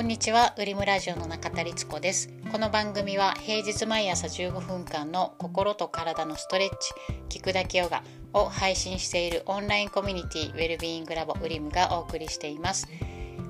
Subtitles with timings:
[0.00, 2.30] こんにちは、ウリムラジオの中田律子です。
[2.50, 6.70] この番組は平日毎朝15分間の心と体のストレッ
[7.28, 8.02] チ、聞くだけヨガ
[8.32, 12.88] を配信しているオンラインコミュニティウェルビーイングラボウリムがお送りしています。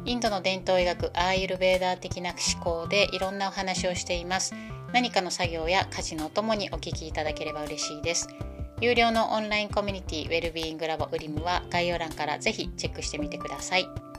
[0.05, 4.53] インドの伝統医学アーユルベーダー的な思考でいろんなお話をしています。
[4.93, 8.27] 何かの作業や家事のお供にお聞きいただければ嬉しいです。
[8.81, 14.10] 有料のオンラインコミュニティウェルビーイングラボウリムは概要欄からぜひチェックしてみてください。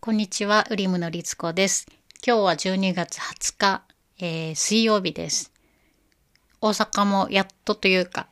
[0.00, 1.86] こんにちは、ウリムのりつこです。
[2.24, 3.82] 今日は12月20日、
[4.20, 5.52] えー水曜日です。
[6.60, 8.28] 大阪もやっとというか、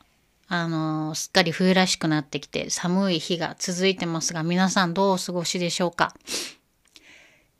[0.47, 6.15] あのーすっかり冬らしくなってきて寒い日が続いてますが、皆さんどうお過ごしでしょうか？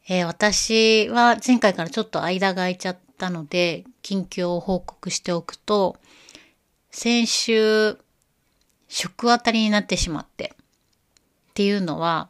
[0.07, 5.97] えー私は前回からちょっと間が空いちゃったので、近況を報告しておくと、
[6.91, 7.97] 先週、
[8.87, 12.29] 食当たりになってしまって、っていうのは、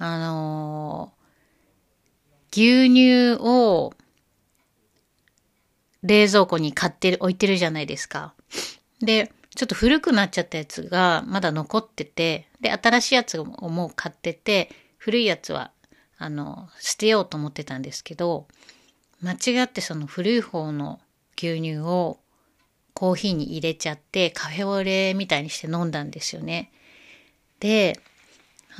[0.00, 1.12] あの
[2.52, 3.92] 牛乳を
[6.02, 8.34] 冷蔵庫に買ってる、置いてるじゃないですか。
[9.00, 15.72] で、ちょっと古くなっちゃったやつがまだ残ってて、で、新しいやつをもう買ってて、古いやつは、
[16.16, 18.46] あの、捨てようと思ってたんですけど、
[19.20, 21.00] 間違ってその古い方の
[21.36, 22.18] 牛乳を
[22.94, 26.70] コーヒーに入れちゃって、カフェオレみたいにして飲んだんですよね。
[27.60, 28.00] で、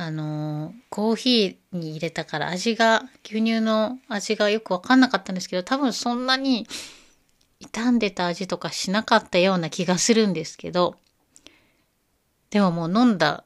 [0.01, 6.69] あのコーヒーに入れたから味が、牛乳の味がよくわかんなかったんですけど、多分そんなに
[7.73, 10.95] 傷んでた味とかしなかったような気がするんですけど、
[12.51, 13.43] でももう飲んだ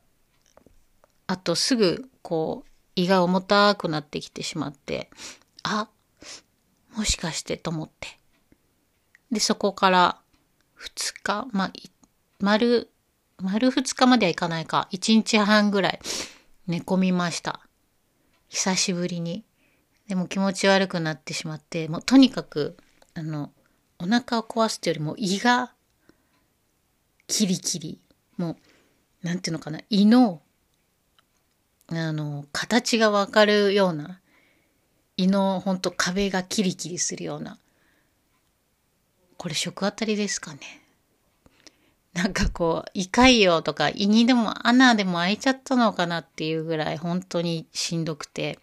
[1.27, 5.09] 後すぐこう胃が重たくなってきてしまって、
[5.62, 5.89] あ、
[6.94, 8.19] もしかしてと思って。
[9.31, 10.19] で、そこから
[10.78, 11.72] 2日、ま、
[12.41, 12.91] 丸、
[13.39, 15.98] 丸2日まではいかないか、1日半ぐらい
[16.66, 17.60] 寝込みました。
[18.48, 19.44] 久しぶりに。
[20.09, 22.76] でも気持ち悪くなってしまって、もうとにかく、
[23.14, 23.53] あの、
[23.98, 25.72] お腹を壊すっていうよりも胃が
[27.26, 28.00] キリキリ。
[28.37, 28.56] も
[29.22, 30.42] う、なんていうのかな、胃の、
[31.88, 34.20] あの、形がわかるような、
[35.16, 37.58] 胃のほんと壁がキリキリするような。
[39.38, 40.81] これ食あたりですかね。
[42.15, 48.59] なんかこう、胃潰瘍とか胃にでも穴でも開いちゃったのかなっていうぐらい本当にしんどくて、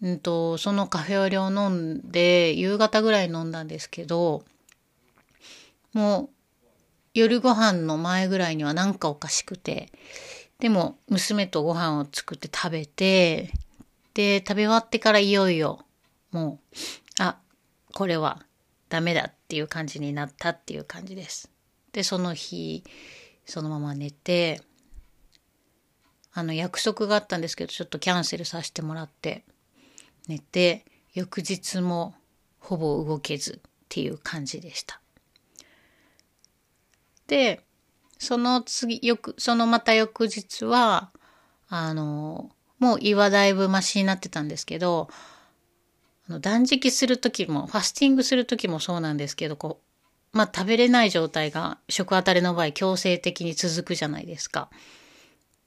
[0.00, 4.44] うんと、そのカフェオレを飲んで、夕方ぐらい飲んだんですけど、
[5.92, 6.30] もう
[7.14, 9.92] 夜ご飯の前ぐらいにはなんかおかしくて、
[10.60, 13.52] でも娘とご飯を作って食べて、
[14.14, 15.84] で、食べ終わってからいよいよ、
[16.30, 16.76] もう、
[17.18, 17.38] あ、
[17.92, 18.44] これは
[18.88, 21.50] ダメだっていう感じになったっていう感じです。
[21.92, 22.84] で、その日、
[23.44, 24.62] そのまま寝て、
[26.32, 29.44] あの、約束があったんですけど、ちょっとキャンセルさせてもらって、
[30.28, 32.14] 寝て、翌日も
[32.58, 35.00] ほぼ動けずっていう感じでした。
[37.26, 37.62] で、
[38.18, 41.10] その次、よく、そのまた翌日は、
[41.68, 45.08] あの、もう胃はだいぶマシになってたんですけど、
[46.40, 49.81] 断食する時も、ファスティングする時もそうなんですけど、こう、
[50.32, 54.70] まあ食べれない状態が食あたりの場合強制的に続くじゃないですか。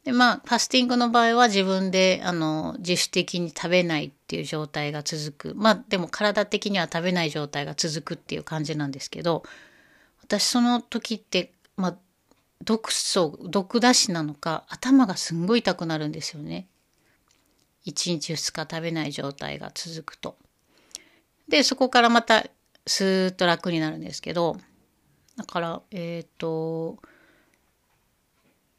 [0.06, 5.56] で、まあ、ファスティングの場合は自分で、あの、自主的に食べないっていう状態が続く。
[5.56, 9.42] まあ、でも体的には食べない状態が続くっていう感じなんですけど、
[10.22, 11.98] 私その時って、まあ、
[12.64, 16.68] 毒素、毒出しなのか、頭がすんごい痛くなるんですよね。
[17.88, 20.38] 1日2日食べない状態が続くと。
[21.48, 22.46] で、そこからまた
[22.88, 24.58] スーッと楽になるんですけど、
[25.38, 26.98] だから、えっ、と、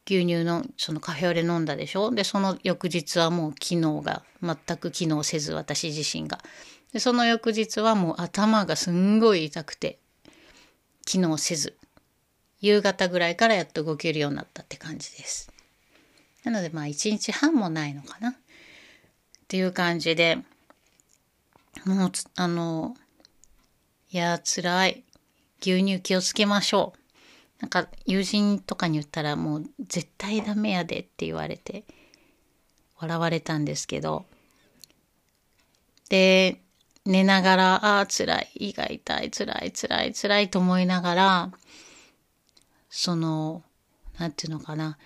[0.06, 2.12] 牛乳のそのカフェオレ飲んだでしょ？
[2.12, 6.41] で、その翌日はもう機能が全く機能せず、私自身が。
[6.93, 9.99] で、その翌日はもう頭がすんごい痛くて、
[11.05, 11.77] 機能せず、
[12.61, 15.50] 夕方ぐらいからやっと動けるようになったって感じです。
[16.44, 18.31] なのでまあ一日半もないのかな？
[18.31, 18.35] っ
[19.49, 20.37] ていう感じで、
[21.85, 22.97] もう、あの、
[24.11, 25.05] いや、辛い。
[25.61, 27.06] 牛乳気をつけましょう。
[27.61, 31.85] なんか友人とかに言ったらもう絶対ダメやでって言われて
[32.99, 34.26] 笑われたんですけど。
[36.08, 36.61] で、
[37.05, 41.53] 寝ながら、ああ、辛い、胃が痛い、辛い、辛い、辛いと思いながら、
[42.88, 43.62] その、
[44.19, 44.99] なんていうのかな。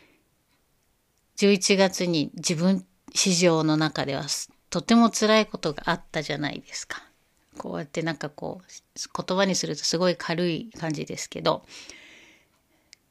[1.36, 4.24] 11月に自分市場の中では
[4.68, 7.09] とても辛いことがあったじゃないですか。
[7.58, 11.64] こうやってなんかこう言葉にするとすごい軽い感じですけど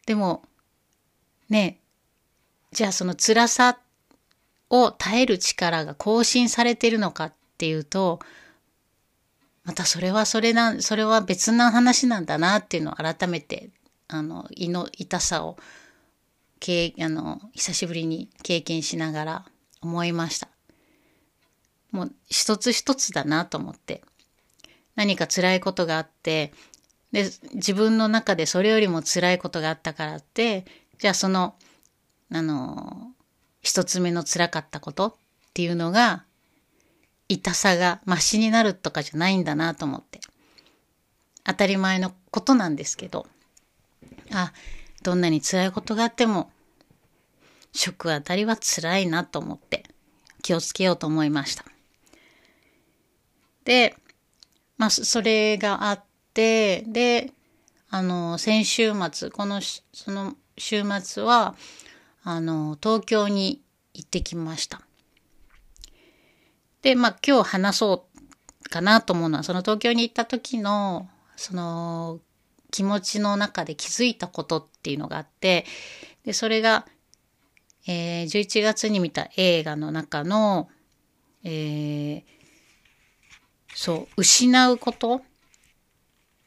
[0.05, 0.43] でも
[1.49, 1.79] ね
[2.71, 3.79] じゃあその辛さ
[4.69, 8.19] を耐える力が更新されてるのかっていうと、
[9.63, 13.71] またそれはそれな、それは別な話なんだなっていうのを改めて、
[14.07, 15.57] あの、胃の痛さを、
[16.59, 19.45] けあの、久しぶりに経験しながら
[19.81, 20.49] 思いました。
[21.91, 24.03] もう一つ一つだなと思って。
[24.99, 26.51] 何か辛いことがあって、
[27.13, 30.65] で、自分の中でそれよりも辛いことがあったからって、
[30.97, 31.55] じゃあその、
[32.29, 33.13] あの、
[33.61, 35.15] 一つ目の辛かったことっ
[35.53, 36.25] ていうのが、
[37.29, 40.19] 痛さがマシになるとかじゃないんだなと思って。
[41.45, 43.25] 当たり前のことなんですけど、
[44.33, 44.51] あ、
[45.01, 46.51] どんなに辛いことがあっても、
[47.71, 49.85] 食あたりは辛いなと思って
[50.41, 51.63] 気をつけようと思いました。
[53.63, 53.95] で、
[54.79, 56.03] まあ、それがあっ
[56.33, 57.33] て、で、
[57.89, 61.55] あの、先週末、この、その週末は、
[62.23, 63.61] あの、東京に
[63.93, 64.81] 行ってきました。
[66.81, 68.07] で、まあ、今日話そ
[68.63, 72.21] うかなと思うのは、その東京に行った時の、その、
[72.71, 75.65] 気持ちの中で気づいたことっていうのがあって、
[76.23, 76.87] で、それが、
[77.85, 80.69] えー、11月に見た映画の中の、
[81.43, 82.23] えー、
[83.81, 85.21] そう、失うこと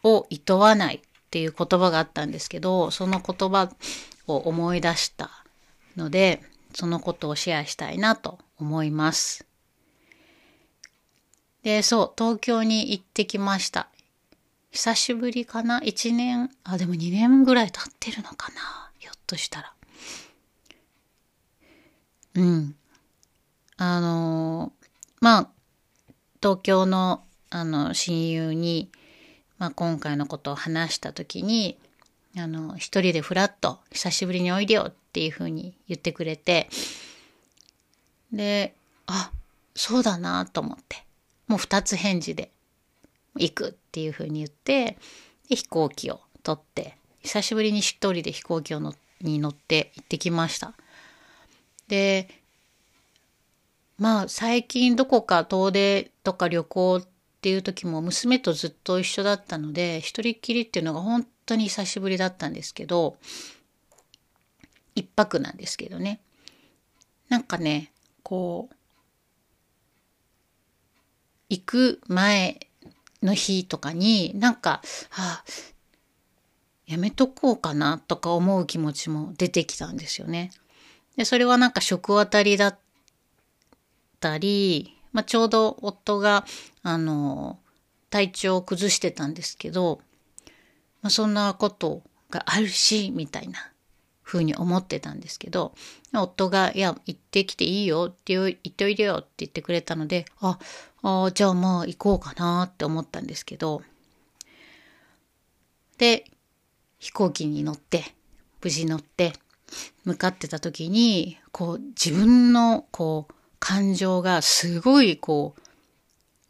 [0.02, 1.00] を厭わないっ
[1.30, 3.70] ていう言葉があったんですけど、その言葉
[4.26, 5.30] を思い出した
[5.96, 6.42] ので、
[6.74, 9.46] そのことをシェアしたいなと思います。
[11.62, 13.88] で、そう、東京に行ってきました。
[14.70, 18.90] 久しぶりかな ?1 年、あ、でも2年ぐらい経ってるのかな？
[18.98, 19.72] ひょっとしたら。
[22.34, 22.76] うん。
[23.78, 24.74] あの
[25.22, 25.51] まあ、
[26.42, 28.90] 東京のあの親友に、
[29.58, 31.76] まあ、今回のことを話した時に
[32.36, 36.68] あの一人でフラッと久しぶりにおいでよっていうふうに言ってくれて
[38.32, 38.74] で
[39.06, 39.30] あ
[39.76, 41.04] そうだなと思って
[41.46, 42.50] もう二つ返事で
[43.36, 44.96] 行くっていうふうに言って
[45.48, 50.72] で飛行機を取って久しぶりに一人で飛行機をのに乗って行ってきました。
[51.88, 52.28] で
[54.02, 57.08] まあ最近どこか遠出とか旅行っ
[57.40, 63.16] ていう時も娘とずっと一緒だったので一人っきりっていうのが本当に久しぶりだったんですけど
[64.96, 66.20] 一泊なんですけどね
[67.28, 67.92] なんかね
[68.24, 68.74] こう
[71.48, 72.58] 行く前
[73.22, 75.44] の日とかになんか、はあ、
[76.86, 80.50] やめとこうかなとか思う気持ちも出てきたんですよね。
[81.16, 82.78] で、それはなんか食当たりだっ
[84.22, 86.46] たり、まあ、ちょうど夫が、
[86.82, 87.58] あの、
[88.08, 90.00] 体調を崩してたんですけど、
[91.02, 93.72] まあ、そんなことがあるし、みたいな
[94.22, 95.74] 風に思ってたんですけど、
[96.14, 100.58] 夫が、いや、行ってきていいよって言っておいでよって言ってくれたので、あ、
[101.02, 103.82] あじゃあまあ行こうかなって思ったんですけど、
[105.98, 106.24] で、
[106.98, 108.14] 飛行機に乗って、
[108.62, 109.32] 無事乗って、
[110.04, 115.62] 向かってた時に、こう、自分の、こう、感情がすごいこう、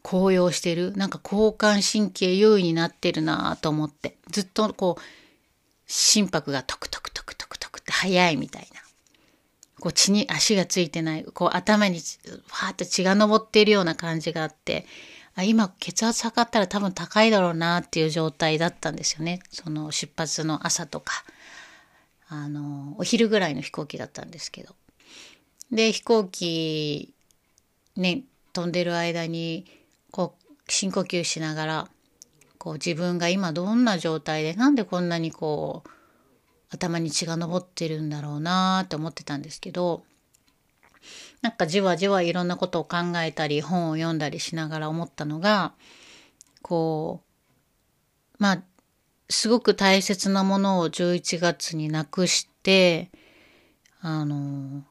[0.01, 0.93] 高揚してる。
[0.93, 4.17] なんか交感神経優位になってるなと思って。
[4.31, 5.01] ずっとこう、
[5.85, 8.81] 心拍がトクトクトクトクトクって速いみたいな。
[9.79, 11.23] こう血に足がついてない。
[11.23, 14.87] こう頭にファーって血が上っているような感じがあって。
[15.35, 19.39] あ今血圧測ったら多分高いだろうなっていう状態だったんですよね。
[19.51, 21.23] その出発の朝とか。
[22.27, 24.73] あの、お昼ぐらいの飛行機だったんですけど。
[25.73, 27.13] で、飛行機、
[27.95, 29.65] ね、飛んでる間に、
[30.11, 31.89] こう、深呼吸しながら、
[32.59, 35.89] こう、自分が今どんな状態で、なんでこんなにこう、
[36.69, 40.03] 頭に血が上ってるんだろうなって思ってたんですけど、
[41.41, 45.73] なんかじわじわいろんなことを考えたり、本を読んだりしながら思ったのが、
[46.61, 48.63] こう、まあ、
[49.27, 53.09] すごく大切なものを11月になくして、
[54.01, 54.83] あの、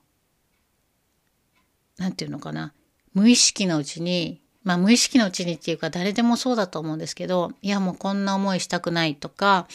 [2.03, 2.75] なんていうのかな、
[3.15, 9.69] 無意識のうちに、まあ無意識のうちにっていうか誰でもそうだと思うんですけど、いやもうこんな思いしたくないとか、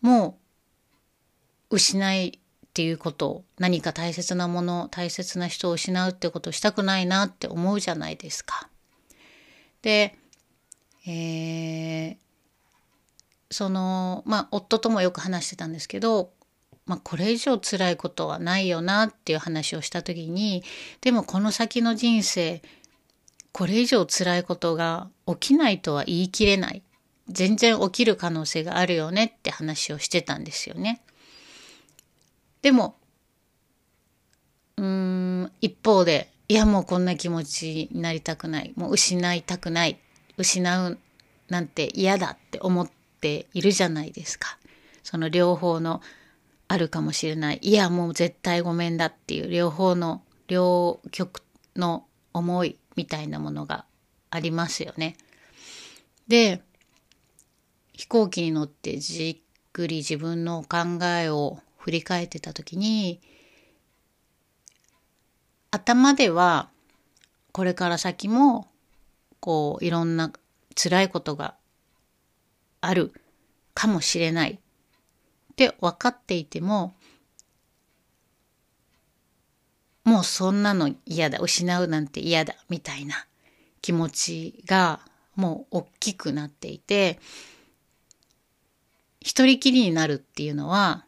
[0.00, 0.38] も
[1.70, 8.68] う失いっていうこと、何か大切なもの、大切な人を失うってことをしたくないなって思うじゃないですか。
[9.82, 10.16] で、
[11.06, 12.16] えー、
[13.50, 16.32] その、まあ夫ともよく話してたんですけど、
[16.88, 20.64] まあ、これ以上辛いことはないよなっていう話をした時に
[21.00, 22.62] でもこの先の人生
[23.52, 26.82] これ以上辛いことが起きないとは言い切れない
[27.28, 31.02] 全然起きる可能性があるよねって話をしてたんですよね。
[32.62, 32.96] でも
[34.78, 38.72] うーん、一方で、いやもうこんな気持ちになりたくない。
[38.76, 39.98] もう失いたくない。
[40.38, 40.98] 失う
[41.48, 42.90] なんて嫌だって思っ
[43.20, 44.56] ているじゃないですか。
[45.02, 46.00] その両方の
[46.68, 47.58] あるかもしれない。
[47.62, 51.42] いやもう絶対ごめんだっていう両方の両極
[51.76, 53.86] の思いみたいなものが
[54.30, 55.16] ありますよね。
[56.28, 56.62] で、
[57.94, 63.20] 飛行機に乗ってじっくり自分の考えを振り返ってた時に、
[65.70, 66.68] 頭では
[67.52, 68.68] これから先も
[69.40, 70.32] こういろんな
[70.74, 71.54] 辛いことが
[72.80, 73.12] ある
[73.74, 74.58] かもしれない
[75.64, 76.94] って分かっていても
[80.04, 81.38] もうそんなの嫌だ。
[81.38, 82.54] 失うなんて嫌だ。
[82.70, 83.26] みたいな
[83.82, 85.00] 気持ちが
[85.34, 87.20] もう大きくなっていて
[89.20, 91.04] 一人きりになるっていうのは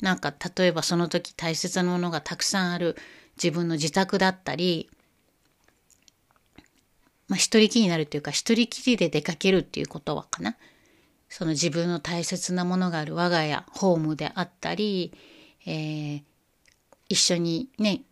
[0.00, 2.96] なんか例えばその時大切なものがたくさんある
[3.36, 4.90] 自分の自宅だったり、
[7.28, 10.56] まあ、一人きりになるというか一人きりで出かけるっていうことはかな。
[11.28, 15.12] その自分の大切なものがある我が家ホームであったり、
[15.66, 16.22] えー、
[17.08, 18.02] 一緒にね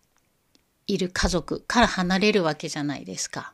[0.86, 3.52] いる家族から離れるわけじゃないですか。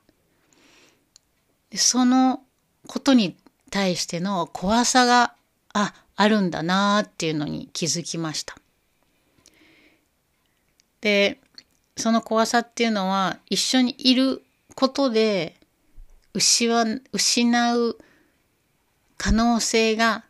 [1.75, 2.42] その
[2.87, 3.37] ことに
[3.71, 5.35] 対しての怖さが
[5.73, 8.57] ああるんだなっていうのに気づきました。
[11.00, 11.40] で
[11.97, 14.42] その怖さっていうのは一緒にいる
[14.75, 15.57] ことで
[16.35, 17.99] 失う
[19.23, 20.25] 可能性が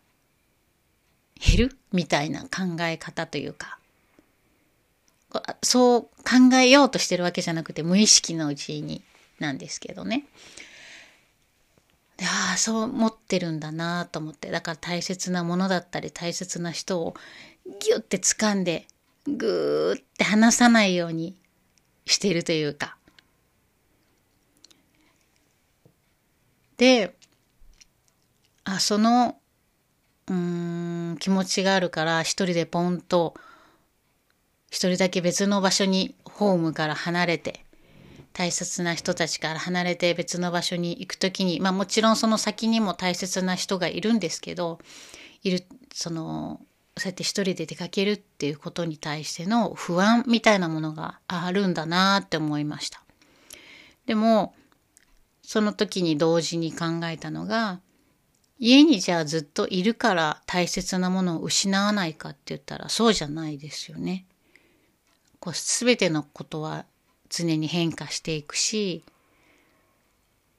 [1.40, 3.78] 減るみたいな考え方というか
[5.62, 9.02] そう考えようとしてるわけじゃなくて無意識のうちに
[9.38, 10.26] なんですけどね。
[12.20, 17.14] ああそう思ってるんだなと思ってだから大切なものだったり大切な人を
[17.80, 18.86] ギュッて掴んで
[19.26, 21.34] グーって離さないように
[22.04, 22.98] してるというか。
[26.76, 27.16] で
[28.72, 29.36] あその
[30.28, 33.34] うん気持ちがあるから一人でポンと
[34.70, 37.64] 一人だけ別の場所にホームから離れて
[38.32, 44.78] 大切な人たちから離れて別の場所に行く時にまあもちろんその先にも大切な人がいるんですけど
[45.42, 46.60] いるその
[46.96, 53.02] そうやって一人で出かけるっていうことに対しての不安みたいなものがあるんだなって思いました。
[54.06, 54.54] でも
[55.42, 57.80] その時に同時に考えたのが
[58.64, 64.24] 家にじゃあずっといるから大切なものを失わないかって言ったらそうじゃないですよね。
[65.40, 66.86] こう全てのことは
[67.28, 69.02] 常に変化していくし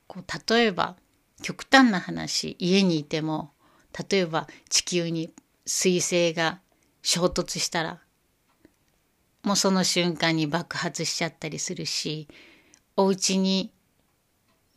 [0.07, 0.98] こう例えば
[1.41, 3.51] 極端な話家にいても
[4.10, 5.31] 例えば地球に
[5.65, 6.60] 彗星が
[7.03, 8.00] 衝突したら
[9.43, 12.27] もうその瞬間に爆発しちゃったりするし
[12.98, 13.72] お家に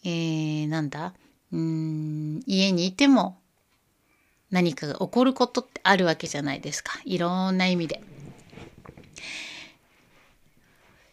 [0.04, 1.12] えー、なんだ？
[1.52, 3.38] うん家にいても
[4.50, 8.02] 何かが起こることってあるわけじゃないですかいろんな意味で。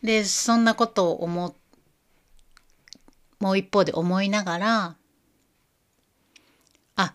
[0.03, 1.55] で、そんなことを思
[3.39, 4.95] もう一方で思いながら、
[6.95, 7.13] あ、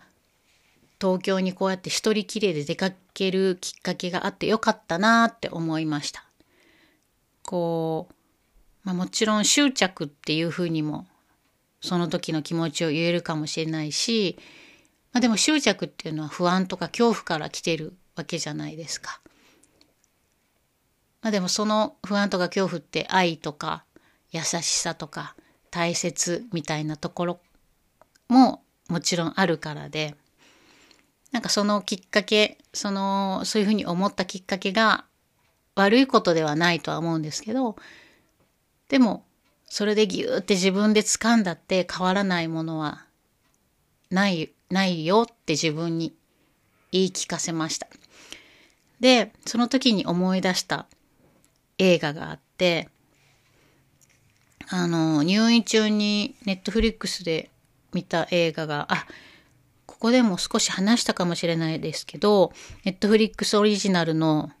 [1.01, 6.25] 東京にこうやって一人きりで出かけるきっかけがあってよかったなって思いました。
[7.43, 8.13] こう、
[8.83, 11.07] まあ、もちろん執着っていうふうにも
[11.81, 14.37] その時の気持ちを言えるかもしれないし、
[15.11, 19.21] まあ、でも執着っていうのは不安とか恐怖から来てるわけじゃないですか。
[21.21, 23.83] まあでもその不安とか恐怖って愛とか
[24.31, 25.35] 優しさとか
[25.69, 27.39] 大切みたいなところ
[28.29, 30.15] ももちろんあるからで、
[31.31, 35.05] なんかそのきっかけ、その、そういうふうに思ったきっかけが
[35.75, 37.75] 悪いことではないとは思うんですけど、
[38.89, 39.25] でも、
[39.69, 43.05] それでギューって自分で掴んだって変わらないものは
[44.09, 46.15] ない、ないよって自分に
[46.91, 47.87] 言い聞かせました。
[48.99, 50.87] で、その時に思い出した
[51.77, 52.89] 映画があって、
[54.69, 57.49] あの、入院中にネットフリックスで
[57.93, 59.05] 見た映画が、あ、
[59.85, 62.53] ここでも少し話したかもしれないですけど、
[62.85, 64.51] ネットフリックスオリジナルの、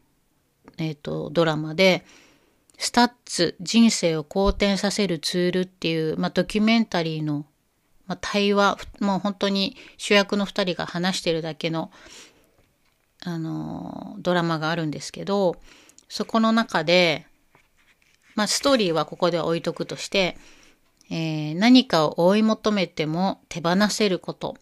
[0.77, 2.05] えっ、ー、と、ドラマで、
[2.79, 7.45] スタッツ人生を好転させるツールっていう、まあ、ドキュメンタリーの、
[8.07, 11.91] まあ、対話、もう本当に主役の二人が話してるだけの、
[13.25, 15.57] あの、ドラマがあるんですけど、
[16.07, 17.27] そこの中で、
[18.35, 20.37] まあ、ストーリーはここで置いとくとして、
[21.11, 24.55] えー、何かを追い求めても手放せること。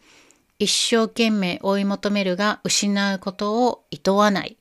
[0.57, 4.57] 一生懸命追い求めるが失うことを厭わない。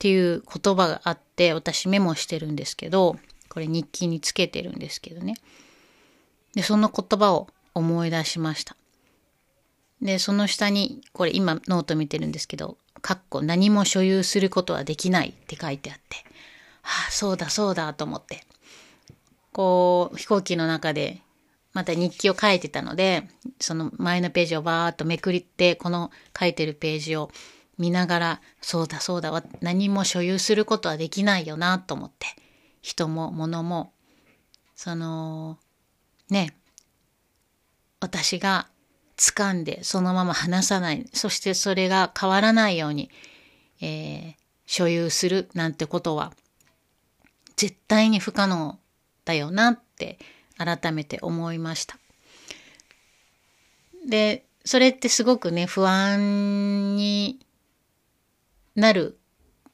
[0.00, 3.18] っていう言葉があって私メモしてるんですけど
[3.50, 5.34] これ日記につけてるんですけどね。
[6.54, 8.76] でその言葉を思い出しました。
[10.00, 16.16] でその下にこれ今ノート見てるんですけど「かっこ何も所有することはできない」って書いてあって。
[16.82, 18.46] ああそうだそうだと思って。
[19.52, 21.20] こう飛行機の中で
[21.74, 23.28] また日記を書いてたので
[23.58, 27.30] その前のページをバーッとめくりってこの書いてるページを
[27.80, 32.26] 見ながらそうだそうだ何も所有することはできないよなと思って。
[32.82, 33.94] 人も物も。
[34.76, 35.58] その
[36.28, 36.54] ね。
[37.98, 38.68] 私が
[39.16, 41.06] 掴んでそのまま離さない。
[41.14, 43.10] そしてそれが変わらないように、
[43.80, 44.34] えー、
[44.66, 46.34] 所有するなんてことは
[47.56, 48.78] 絶対に不可能
[49.24, 50.18] だよなって
[50.58, 51.98] 改めて思いました。
[54.06, 57.40] でそれってすごくね不安に
[58.74, 59.18] なる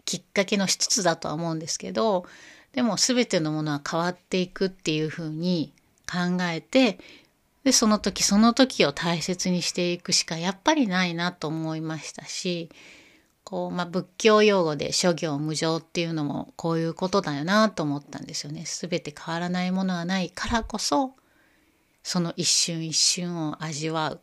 [0.05, 2.27] きっかけの一つだとは思うんですけど
[2.73, 5.73] でも全てのものは変わっていくっていうふうに
[6.11, 6.99] 考えて
[7.65, 12.71] でその時その時を大切にしていくしかやっぱりないなと思いましたし
[13.47, 18.65] こう、まあ、仏教用語で諸行無常っていうのもこういうことだよなと思ったんですよね。
[18.67, 21.15] 全て変わらないものはないからこそ
[22.03, 24.21] その一瞬一瞬を味わう。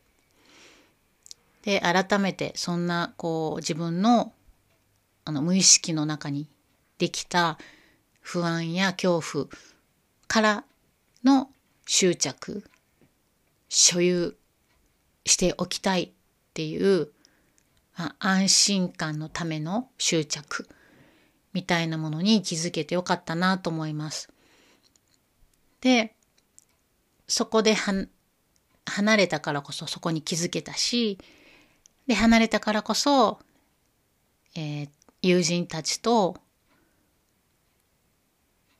[1.64, 4.34] で改めてそんなこう自分の
[5.26, 6.48] あの無意識の中に
[6.98, 7.58] できた
[8.22, 9.48] 不安や恐怖
[10.28, 10.64] から
[11.24, 11.50] の
[11.86, 12.64] 執着
[13.70, 14.38] 所有
[15.26, 16.12] しておきたいっ
[16.54, 17.10] ていう
[17.96, 20.68] あ、安心感のための執着
[21.54, 24.30] みたいなものに気づけてよかったなと思います。
[25.82, 26.16] で、
[27.28, 27.76] そこで
[28.86, 31.20] 離れたからこそそこに気づけたし、
[32.08, 33.40] で、離れたからこそ、
[34.56, 34.90] えー、
[35.24, 36.36] 友人たちと、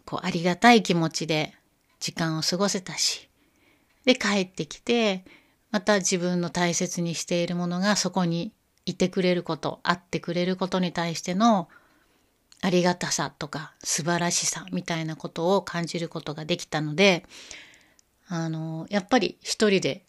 [0.06, 1.56] こう、ありがたい気持ちで
[2.02, 3.30] 時間を過ごせたし、
[4.04, 5.24] で、帰ってきて、
[5.72, 8.52] また自分の大切にしているものがそこに
[8.86, 11.70] いてくれること、会ってくれることに対しての
[12.62, 17.26] ありがたさとか素晴らしさみたいなことを感じることができたので、
[18.28, 20.06] あの、やっぱり一人で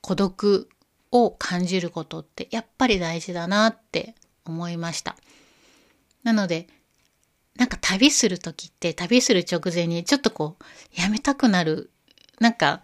[0.00, 0.68] 孤独
[1.10, 4.14] を感じることってやっぱり大事だなって
[4.46, 5.16] 思いました。
[6.22, 6.68] なので、
[7.56, 11.90] なんか旅する時って旅する直前にちょっとこうやめたくなる、
[12.40, 12.82] なんか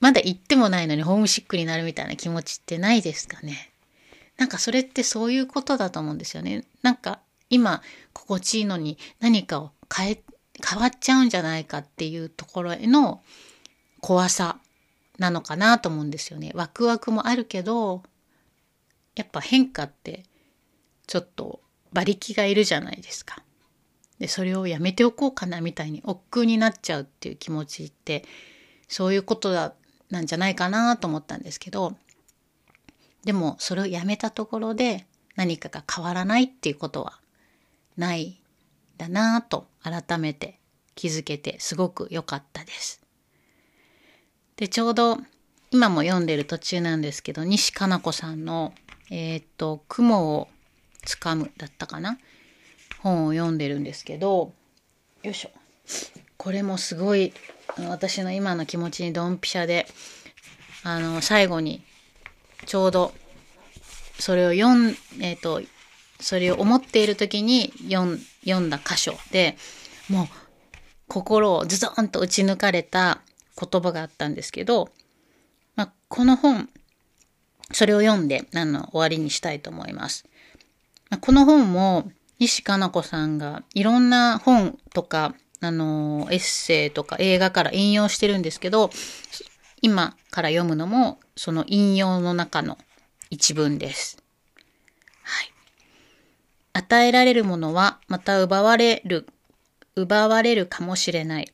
[0.00, 3.72] まだ行ってもないのにホームシックになるみたいな気持ちってないですかね。
[4.36, 6.64] なんかそれってそういうことだと思うんですよね。
[6.82, 7.20] なんか
[7.50, 10.22] 今心地いいのに何かを変え、
[10.64, 13.22] 変わっちゃうんじゃないかっていうところへの
[14.00, 14.58] 怖さ
[15.18, 16.52] なのかなと思うんですよね。
[16.54, 18.02] ワクワクもあるけど、
[19.14, 20.24] やっぱ変化って
[21.06, 21.60] ちょっと
[21.94, 23.42] 馬力がいるじゃないですか。
[24.18, 28.24] で、それをやめておこうかなみたいに億劫になっちゃうっていう気持ちって
[28.88, 29.74] そういうことだ
[30.10, 31.96] なんじゃないかなと思ったんですけど、
[33.24, 37.18] でもそれをやめたところで何かが変わらないっていうことは
[37.96, 38.40] ない
[38.98, 40.58] だなぁと改めて
[40.94, 43.00] 気づけてすごく良かったです。
[44.56, 45.18] で、ちょうど
[45.70, 48.72] 今も読んでる途中なんですけど、西加奈子さんの、
[49.10, 50.48] えー、っと、雲を
[51.04, 52.18] つかむだったかな？
[53.00, 54.52] 本を読んでるんですけど、
[55.22, 55.50] よいしょ。
[56.36, 57.32] これもすごい
[57.88, 59.86] 私の今の気持ちにドンピシャで、
[60.82, 61.82] あの、最後に
[62.66, 63.12] ちょうど
[64.18, 65.62] それを読ん、えっ、ー、と、
[66.20, 69.56] それを思っている時に読ん読んだ箇所で
[70.08, 70.26] もう
[71.08, 73.20] 心をズドンと打ち抜かれた
[73.60, 74.90] 言葉があったんですけど、
[75.76, 76.68] まあ、この本
[77.72, 80.24] それを読んであの終わりにしたいと思います。
[81.18, 88.90] この本も西加奈子さんがいろんな本とかあのエッセイとか映画から引用してるんですけど
[89.80, 92.78] 今から読むのもその引用の中の
[93.30, 94.22] 一文です。
[95.22, 95.52] はい。
[96.74, 99.26] 与えられるものはまた奪われる、
[99.96, 101.52] 奪われるかもしれない。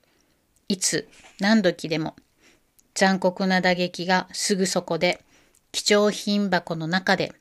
[0.68, 1.08] いつ、
[1.40, 2.16] 何時でも、
[2.94, 5.24] 残酷な打撃がすぐそこで、
[5.72, 7.32] 貴重品箱の中で、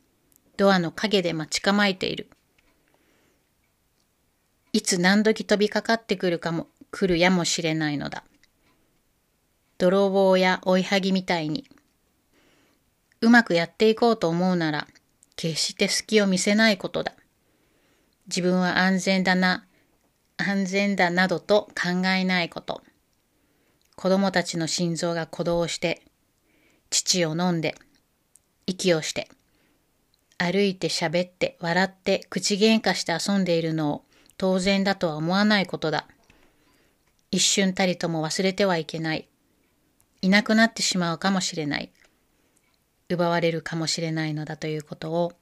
[0.60, 2.30] ドアの陰で待ち構えている。
[4.74, 8.26] いつ何時飛びかかってくるかも、来るやもしれないのだ。
[9.78, 11.66] 泥棒や追いはぎみたいに、
[13.22, 14.88] うまくやっていこうと思うなら、
[15.38, 17.14] 決して隙を見せないことだ。
[18.28, 19.66] 自分は安全だな、
[20.36, 22.84] 安全だなどと考えないこと。
[23.96, 26.02] 子供たちの心臓が鼓動して、
[26.90, 27.76] 父を飲んで、
[28.66, 29.30] 息をして、
[30.40, 34.06] 歩いて喋って笑って口喧嘩して遊んでいるのを
[34.38, 36.08] 当然だとは思わないことだ。
[37.30, 39.28] 一瞬たりとも忘れてはいけない。
[40.22, 41.92] いなくなってしまうかもしれない。
[43.10, 45.34] 奪われるかもしれないのだということを、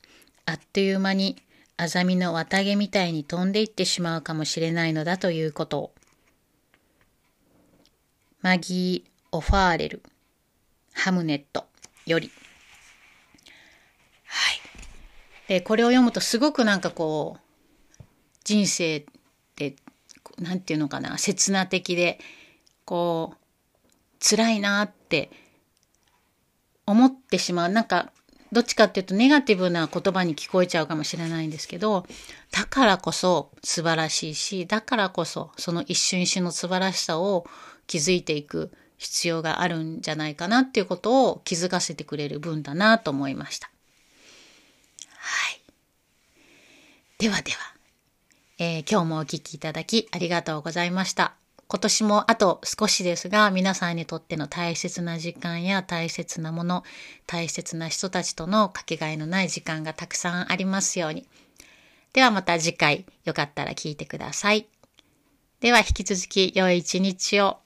[0.45, 1.37] あっという間に
[1.77, 5.93] アザミの綿毛みたいに飛んでいってしまうかもしれないのだということを。
[8.41, 10.01] マギー・オファーレル、
[10.93, 11.67] ハムネット
[12.07, 12.31] より。
[14.25, 14.66] はい。
[15.47, 18.03] で、これを読むとすごくなんかこう、
[18.43, 19.05] 人生っ
[19.55, 19.75] て
[20.39, 22.19] なんていうのかな、刹那的で、
[22.85, 23.37] こう、
[24.19, 25.31] 辛いなって
[26.85, 27.69] 思ってしまう。
[27.69, 28.11] なんか、
[28.51, 32.05] どっちかっていうとネガティブな言葉に聞こえちゃうかもしれないんですけど、
[32.51, 37.45] だからこそ素晴らしいし、だからこそその一瞬一瞬の素晴らしさを
[37.87, 43.69] 気づいていく必要があるんじゃないかなっていうことを気づかせてくれる文だなと思いました。
[45.27, 45.61] はい。
[47.17, 47.57] ではでは。
[48.59, 51.33] えー、今日もお聴きいただきありがとうございました。
[51.67, 56.85] 今年もあと少しですが、皆さんにとっての大切な時間や大切なもの、
[57.25, 61.27] 大切な人たちとのかけがえのない時間がたくさんありますように。
[62.13, 64.65] ではまた次回、よかったら聞いてください。
[65.59, 67.59] では引き続き良い一日を。